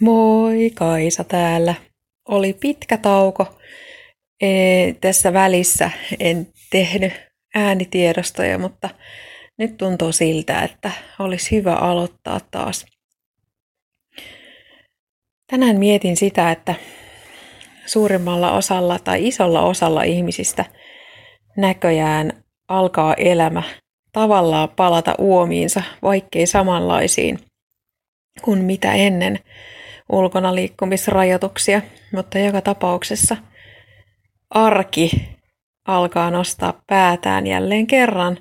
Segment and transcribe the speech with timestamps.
[0.00, 1.74] Moi, Kaisa täällä.
[2.28, 3.58] Oli pitkä tauko.
[4.40, 4.48] E,
[5.00, 5.90] tässä välissä
[6.20, 7.12] en tehnyt
[7.54, 8.88] äänitiedostoja, mutta
[9.58, 12.86] nyt tuntuu siltä, että olisi hyvä aloittaa taas.
[15.50, 16.74] Tänään mietin sitä, että
[17.86, 20.64] suurimmalla osalla tai isolla osalla ihmisistä
[21.56, 23.62] näköjään alkaa elämä
[24.12, 27.38] tavallaan palata uomiinsa, vaikkei samanlaisiin
[28.42, 29.38] kuin mitä ennen
[30.12, 33.36] ulkona liikkumisrajoituksia, mutta joka tapauksessa
[34.50, 35.10] arki
[35.88, 38.38] alkaa nostaa päätään jälleen kerran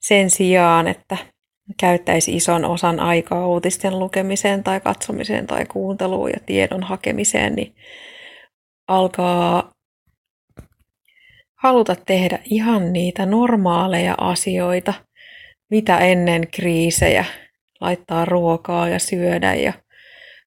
[0.00, 1.16] sen sijaan, että
[1.80, 7.74] käyttäisi ison osan aikaa uutisten lukemiseen tai katsomiseen tai kuunteluun ja tiedon hakemiseen, niin
[8.88, 9.72] alkaa
[11.62, 14.94] haluta tehdä ihan niitä normaaleja asioita,
[15.70, 17.24] mitä ennen kriisejä,
[17.80, 19.72] laittaa ruokaa ja syödä ja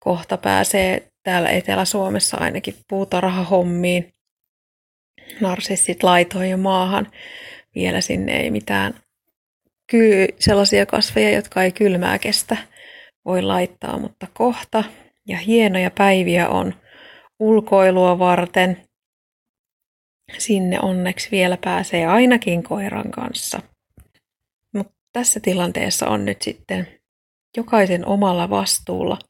[0.00, 4.14] kohta pääsee täällä Etelä-Suomessa ainakin puutarhahommiin.
[5.40, 7.10] Narsissit laitoi jo maahan.
[7.74, 8.94] Vielä sinne ei mitään
[9.86, 12.56] ky- sellaisia kasveja, jotka ei kylmää kestä,
[13.24, 14.84] voi laittaa, mutta kohta.
[15.28, 16.74] Ja hienoja päiviä on
[17.38, 18.82] ulkoilua varten.
[20.38, 23.62] Sinne onneksi vielä pääsee ainakin koiran kanssa.
[24.74, 26.88] Mutta tässä tilanteessa on nyt sitten
[27.56, 29.18] jokaisen omalla vastuulla–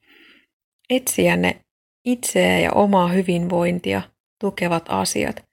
[0.91, 1.60] etsiä ne
[2.05, 4.02] itseä ja omaa hyvinvointia
[4.41, 5.44] tukevat asiat.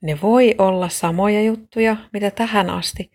[0.00, 3.10] Ne voi olla samoja juttuja, mitä tähän asti,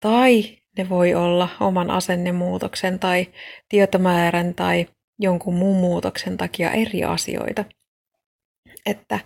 [0.00, 3.26] tai ne voi olla oman asennemuutoksen tai
[3.68, 4.86] tietomäärän tai
[5.18, 7.64] jonkun muun muutoksen takia eri asioita.
[8.86, 9.18] Että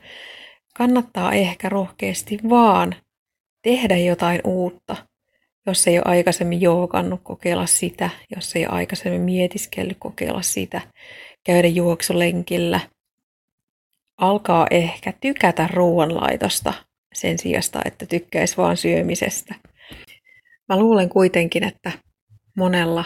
[0.77, 2.97] kannattaa ehkä rohkeasti vaan
[3.63, 4.97] tehdä jotain uutta,
[5.67, 10.81] jos ei ole aikaisemmin joogannut, kokeilla sitä, jos ei ole aikaisemmin mietiskellyt, kokeilla sitä,
[11.47, 12.81] käydä juoksulenkillä,
[14.17, 16.75] alkaa ehkä tykätä ruoanlaitosta
[17.15, 19.55] sen sijasta, että tykkäisi vaan syömisestä.
[20.69, 21.93] Mä luulen kuitenkin, että
[22.57, 23.05] monella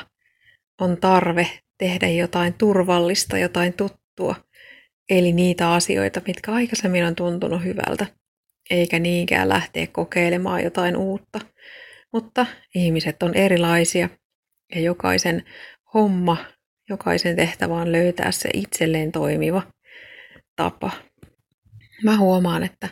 [0.81, 1.47] on tarve
[1.79, 4.35] tehdä jotain turvallista, jotain tuttua,
[5.11, 8.07] eli niitä asioita, mitkä aikaisemmin on tuntunut hyvältä,
[8.71, 11.41] eikä niinkään lähteä kokeilemaan jotain uutta.
[12.13, 14.09] Mutta ihmiset on erilaisia
[14.75, 15.45] ja jokaisen
[15.95, 16.37] homma
[16.91, 19.63] Jokaisen tehtävä on löytää se itselleen toimiva
[20.57, 20.91] tapa.
[22.05, 22.89] Mä huomaan, että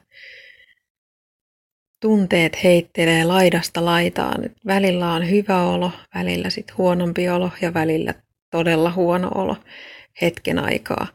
[2.01, 4.51] tunteet heittelee laidasta laitaan.
[4.67, 8.15] Välillä on hyvä olo, välillä sitten huonompi olo ja välillä
[8.51, 9.57] todella huono olo
[10.23, 11.07] hetken aikaa.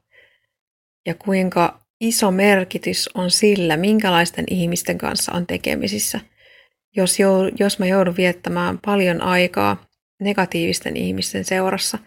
[1.05, 6.19] Ja kuinka iso merkitys on sillä, minkälaisten ihmisten kanssa on tekemisissä.
[6.95, 9.85] Jos, jou, jos mä joudun viettämään paljon aikaa
[10.19, 11.99] negatiivisten ihmisten seurassa,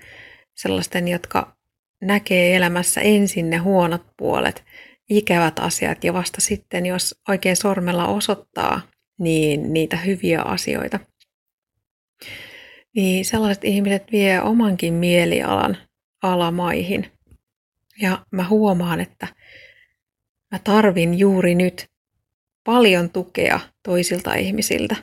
[0.57, 1.57] sellaisten, jotka
[2.01, 4.65] näkee elämässä ensin ne huonot puolet,
[5.11, 8.81] ikävät asiat ja vasta sitten, jos oikein sormella osoittaa,
[9.19, 11.01] niin niitä hyviä asioita.
[12.97, 15.77] Niin sellaiset ihmiset vie omankin mielialan
[16.23, 17.13] alamaihin.
[18.03, 19.27] Ja mä huomaan, että
[20.53, 21.87] mä tarvin juuri nyt
[22.65, 24.97] paljon tukea toisilta ihmisiltä.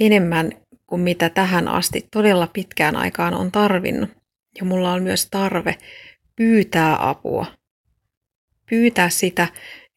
[0.00, 0.52] Enemmän
[0.86, 4.17] kuin mitä tähän asti todella pitkään aikaan on tarvinnut.
[4.58, 5.74] Ja mulla on myös tarve
[6.36, 7.46] pyytää apua.
[8.70, 9.48] Pyytää sitä,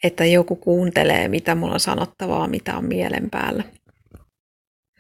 [0.04, 3.64] että joku kuuntelee, mitä mulla on sanottavaa, mitä on mielen päällä.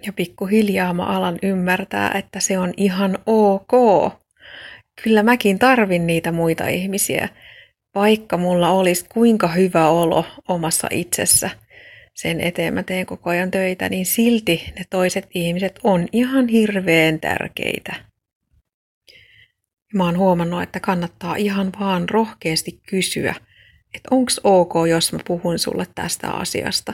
[0.06, 3.72] Ja pikkuhiljaa mä alan ymmärtää, että se on ihan ok.
[5.04, 7.30] Kyllä mäkin tarvin niitä muita ihmisiä,
[7.96, 11.50] vaikka mulla olisi kuinka hyvä olo omassa itsessä.
[12.16, 17.20] Sen eteen mä teen koko ajan töitä, niin silti ne toiset ihmiset on ihan hirveän
[17.20, 18.11] tärkeitä.
[19.94, 23.36] Mä oon huomannut, että kannattaa ihan vaan rohkeasti kysyä,
[23.94, 26.94] että onko ok, jos mä puhun sulle tästä asiasta.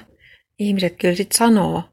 [0.60, 1.84] Ihmiset kyllä sitten sanoo,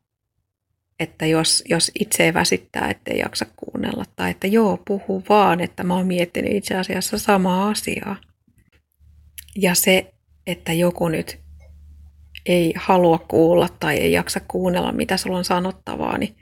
[1.00, 5.84] että jos, jos itse ei väsittää, ettei jaksa kuunnella, tai että joo, puhu vaan, että
[5.84, 8.16] mä oon miettinyt itse asiassa samaa asiaa.
[9.56, 10.14] Ja se,
[10.46, 11.38] että joku nyt
[12.46, 16.36] ei halua kuulla tai ei jaksa kuunnella, mitä sulla on sanottavaa, niin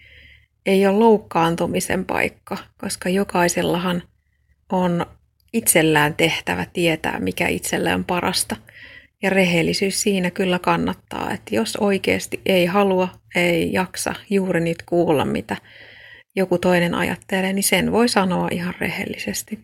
[0.67, 4.03] ei ole loukkaantumisen paikka, koska jokaisellahan
[4.73, 5.07] on
[5.53, 8.57] itsellään tehtävä tietää, mikä itselle on parasta.
[9.23, 15.25] Ja rehellisyys siinä kyllä kannattaa, että jos oikeasti ei halua, ei jaksa juuri nyt kuulla,
[15.25, 15.57] mitä
[16.37, 19.61] joku toinen ajattelee, niin sen voi sanoa ihan rehellisesti.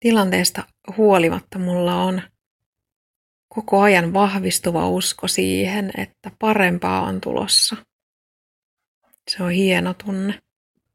[0.00, 0.62] Tilanteesta
[0.96, 2.22] huolimatta mulla on
[3.54, 7.76] koko ajan vahvistuva usko siihen, että parempaa on tulossa.
[9.30, 10.38] Se on hieno tunne.